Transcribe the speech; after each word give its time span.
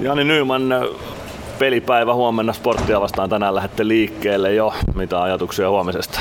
Jani 0.00 0.24
Nyman, 0.24 0.74
pelipäivä 1.58 2.14
huomenna 2.14 2.52
sporttia 2.52 3.00
vastaan 3.00 3.30
tänään 3.30 3.54
lähdette 3.54 3.88
liikkeelle 3.88 4.54
jo. 4.54 4.74
Mitä 4.94 5.22
ajatuksia 5.22 5.70
huomisesta? 5.70 6.20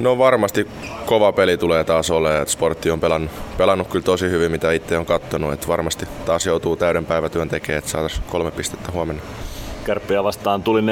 No 0.00 0.18
varmasti 0.18 0.68
kova 1.06 1.32
peli 1.32 1.56
tulee 1.56 1.84
taas 1.84 2.10
olemaan. 2.10 2.46
Sportti 2.46 2.90
on 2.90 3.00
pelannut, 3.00 3.30
pelannut 3.58 3.88
kyllä 3.88 4.04
tosi 4.04 4.30
hyvin, 4.30 4.50
mitä 4.50 4.72
itse 4.72 4.98
on 4.98 5.06
kattonut. 5.06 5.52
Että 5.52 5.68
varmasti 5.68 6.06
taas 6.24 6.46
joutuu 6.46 6.76
täyden 6.76 7.06
päivätyön 7.06 7.48
tekemään, 7.48 7.78
että 7.78 7.90
saataisiin 7.90 8.24
kolme 8.30 8.50
pistettä 8.50 8.92
huomenna. 8.92 9.22
Kärppiä 9.84 10.24
vastaan 10.24 10.62
tuli 10.62 10.80
4-0 10.80 10.84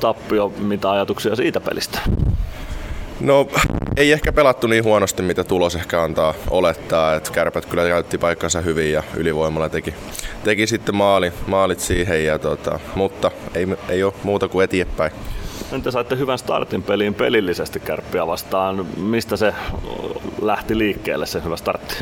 tappio. 0.00 0.52
Mitä 0.58 0.90
ajatuksia 0.90 1.36
siitä 1.36 1.60
pelistä? 1.60 1.98
No 3.20 3.48
ei 3.96 4.12
ehkä 4.12 4.32
pelattu 4.32 4.66
niin 4.66 4.84
huonosti, 4.84 5.22
mitä 5.22 5.44
tulos 5.44 5.76
ehkä 5.76 6.02
antaa 6.02 6.34
olettaa. 6.50 7.14
Että 7.14 7.30
kärpät 7.30 7.66
kyllä 7.66 7.88
käytti 7.88 8.18
paikkansa 8.18 8.60
hyvin 8.60 8.92
ja 8.92 9.02
ylivoimalla 9.16 9.68
teki, 9.68 9.94
teki 10.44 10.66
sitten 10.66 10.94
maali, 10.94 11.32
maalit 11.46 11.80
siihen. 11.80 12.24
Ja 12.24 12.38
tota, 12.38 12.80
mutta 12.94 13.30
ei, 13.54 13.66
ei 13.88 14.04
ole 14.04 14.12
muuta 14.22 14.48
kuin 14.48 14.64
eteenpäin. 14.64 15.12
Entä 15.72 15.90
saitte 15.90 16.18
hyvän 16.18 16.38
startin 16.38 16.82
peliin 16.82 17.14
pelillisesti 17.14 17.80
kärppiä 17.80 18.26
vastaan? 18.26 18.86
Mistä 18.96 19.36
se 19.36 19.54
lähti 20.42 20.78
liikkeelle 20.78 21.26
se 21.26 21.44
hyvä 21.44 21.56
startti? 21.56 21.94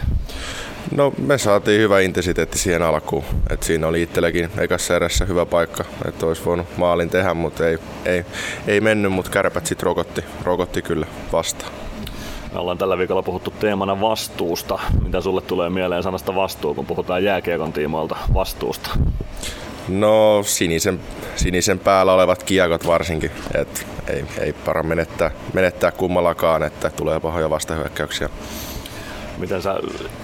No 0.90 1.12
me 1.18 1.38
saatiin 1.38 1.80
hyvä 1.80 2.00
intensiteetti 2.00 2.58
siihen 2.58 2.82
alkuun. 2.82 3.24
Et 3.50 3.62
siinä 3.62 3.86
oli 3.86 4.02
itselläkin 4.02 4.50
ekassa 4.58 4.96
erässä 4.96 5.24
hyvä 5.24 5.46
paikka, 5.46 5.84
että 6.08 6.26
olisi 6.26 6.44
voinut 6.44 6.66
maalin 6.76 7.10
tehdä, 7.10 7.34
mutta 7.34 7.68
ei, 7.68 7.78
ei, 8.04 8.24
ei 8.66 8.80
mennyt, 8.80 9.12
mutta 9.12 9.30
kärpät 9.30 9.66
sitten 9.66 9.86
rokotti, 9.86 10.24
rokotti 10.44 10.82
kyllä 10.82 11.06
vastaan. 11.32 11.72
Me 12.52 12.58
ollaan 12.58 12.78
tällä 12.78 12.98
viikolla 12.98 13.22
puhuttu 13.22 13.50
teemana 13.50 14.00
vastuusta. 14.00 14.78
Mitä 15.04 15.20
sulle 15.20 15.40
tulee 15.40 15.70
mieleen 15.70 16.02
sanasta 16.02 16.34
vastuu, 16.34 16.74
kun 16.74 16.86
puhutaan 16.86 17.24
jääkiekon 17.24 17.72
tiimoilta 17.72 18.16
vastuusta? 18.34 18.90
No 19.88 20.42
sinisen, 20.42 21.00
sinisen 21.36 21.78
päällä 21.78 22.14
olevat 22.14 22.42
kiekot 22.42 22.86
varsinkin. 22.86 23.30
Et 23.54 23.86
ei, 24.08 24.24
ei 24.40 24.52
para 24.52 24.82
menettää, 24.82 25.30
menettää 25.52 25.90
kummallakaan, 25.90 26.62
että 26.62 26.90
tulee 26.90 27.20
pahoja 27.20 27.50
vastahyökkäyksiä. 27.50 28.28
Miten 29.42 29.62
sä 29.62 29.74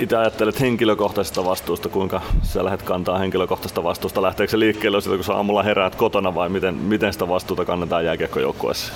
itse 0.01 0.17
ajattelet 0.17 0.61
henkilökohtaisesta 0.61 1.45
vastuusta, 1.45 1.89
kuinka 1.89 2.23
sä 2.43 2.65
lähdet 2.65 2.83
kantaa 2.83 3.19
henkilökohtaisesta 3.19 3.83
vastuusta? 3.83 4.23
Lähteekö 4.23 4.51
se 4.51 4.59
liikkeelle 4.59 5.01
siitä, 5.01 5.17
kun 5.17 5.25
sä 5.25 5.35
aamulla 5.35 5.63
heräät 5.63 5.95
kotona 5.95 6.35
vai 6.35 6.49
miten, 6.49 6.75
miten 6.75 7.13
sitä 7.13 7.29
vastuuta 7.29 7.65
kannetaan 7.65 8.05
jääkiekkojoukkueessa? 8.05 8.93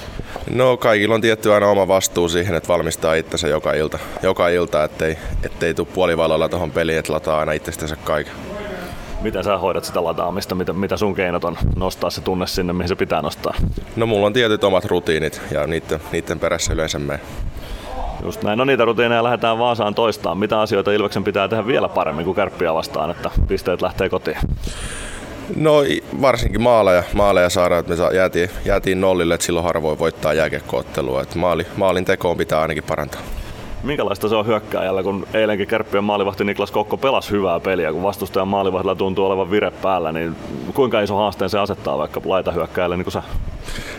No 0.51 0.77
kaikilla 0.77 1.15
on 1.15 1.21
tietty 1.21 1.55
aina 1.55 1.69
oma 1.69 1.89
vastuu 1.89 2.29
siihen, 2.29 2.55
että 2.55 2.69
valmistaa 2.69 3.15
itsensä 3.15 3.49
joka 3.49 3.73
ilta, 3.73 3.99
joka 4.23 4.49
ilta 4.49 4.85
ettei, 4.85 5.17
ettei 5.45 5.75
tule 5.75 5.89
puolivallalla 5.95 6.49
tuohon 6.49 6.71
peliin, 6.71 6.99
että 6.99 7.13
lataa 7.13 7.39
aina 7.39 7.53
itsestänsä 7.53 7.97
kaiken. 7.97 8.33
Miten 9.21 9.45
sä 9.45 9.59
hoidat 9.59 9.85
sitä 9.85 10.05
lataamista? 10.05 10.55
Mitä, 10.55 10.73
mitä 10.73 10.97
sun 10.97 11.15
keinot 11.15 11.45
on 11.45 11.57
nostaa 11.77 12.11
se 12.11 12.21
tunne 12.21 12.47
sinne, 12.47 12.73
mihin 12.73 12.89
se 12.89 12.97
pitää 12.97 13.23
nostaa? 13.23 13.55
No 13.97 14.07
mulla 14.07 14.27
on 14.27 14.33
tietyt 14.33 14.65
omat 14.65 14.85
rutiinit 14.85 15.41
ja 15.51 15.67
niiden, 15.67 16.01
niiden 16.13 16.41
perässä 16.41 16.73
yleensä 16.73 16.99
me. 16.99 17.21
Just 18.25 18.43
näin. 18.43 18.59
No 18.59 18.65
niitä 18.65 18.85
rutiineja 18.85 19.25
lähdetään 19.25 19.59
Vaasaan 19.59 19.95
toistaan. 19.95 20.39
Mitä 20.39 20.61
asioita 20.61 20.93
Ilveksen 20.93 21.25
pitää 21.25 21.49
tehdä 21.49 21.67
vielä 21.67 21.89
paremmin 21.89 22.25
kuin 22.25 22.35
kärppiä 22.35 22.75
vastaan, 22.75 23.11
että 23.11 23.31
pisteet 23.49 23.83
lähtee 23.83 24.09
kotiin? 24.09 24.37
No 25.57 25.83
varsinkin 26.21 26.63
maaleja, 26.63 27.03
maaleja 27.13 27.51
saadaan, 27.51 27.81
että 27.81 27.95
me 27.95 28.17
jäätiin, 28.17 28.51
jäätiin 28.65 29.01
nollille, 29.01 29.35
että 29.35 29.47
silloin 29.47 29.65
harvoin 29.67 29.99
voittaa 29.99 30.33
jääkiekkoottelua. 30.33 31.23
Että 31.23 31.39
maali, 31.39 31.67
maalin 31.77 32.05
tekoon 32.05 32.37
pitää 32.37 32.61
ainakin 32.61 32.85
parantaa. 32.85 33.21
Minkälaista 33.83 34.29
se 34.29 34.35
on 34.35 34.47
hyökkääjällä, 34.47 35.03
kun 35.03 35.27
eilenkin 35.35 35.67
Kärppien 35.67 36.05
maalivahti 36.05 36.45
Niklas 36.45 36.71
Kokko 36.71 36.97
pelasi 36.97 37.31
hyvää 37.31 37.61
peliä, 37.61 37.93
kun 37.93 38.03
vastustajan 38.03 38.49
maalivahdilla 38.49 38.95
tuntuu 38.95 39.27
olevan 39.27 39.51
vire 39.51 39.71
päällä, 39.71 40.13
niin 40.13 40.37
kuinka 40.75 41.01
iso 41.01 41.17
haasteen 41.17 41.51
se 41.51 41.59
asettaa 41.59 41.99
vaikka 41.99 42.21
laita 42.25 42.53
hyökkääjälle 42.53 42.97
niin 42.97 43.05
kuin 43.05 43.13
sä? 43.13 43.23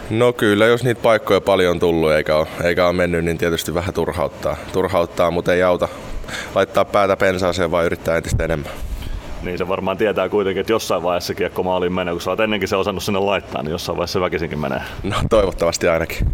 No 0.09 0.33
kyllä, 0.33 0.65
jos 0.65 0.83
niitä 0.83 1.01
paikkoja 1.01 1.41
paljon 1.41 1.71
on 1.71 1.79
tullut 1.79 2.11
eikä 2.11 2.35
ole, 2.35 2.47
eikä 2.63 2.85
ole 2.85 2.93
mennyt, 2.93 3.25
niin 3.25 3.37
tietysti 3.37 3.73
vähän 3.73 3.93
turhauttaa, 3.93 4.57
turhauttaa 4.73 5.31
mutta 5.31 5.53
ei 5.53 5.63
auta 5.63 5.87
laittaa 6.55 6.85
päätä 6.85 7.17
pensaaseen, 7.17 7.71
vaan 7.71 7.85
yrittää 7.85 8.17
entistä 8.17 8.43
enemmän. 8.43 8.71
Niin 9.43 9.57
se 9.57 9.67
varmaan 9.67 9.97
tietää 9.97 10.29
kuitenkin, 10.29 10.61
että 10.61 10.73
jossain 10.73 11.03
vaiheessa 11.03 11.33
kiekko 11.33 11.63
maaliin 11.63 11.93
menee, 11.93 12.13
kun 12.13 12.21
sä 12.21 12.29
oot 12.29 12.39
ennenkin 12.39 12.69
se 12.69 12.75
osannut 12.75 13.03
sinne 13.03 13.19
laittaa, 13.19 13.63
niin 13.63 13.71
jossain 13.71 13.97
vaiheessa 13.97 14.19
se 14.19 14.21
väkisinkin 14.21 14.59
menee. 14.59 14.81
No 15.03 15.15
toivottavasti 15.29 15.87
ainakin. 15.87 16.27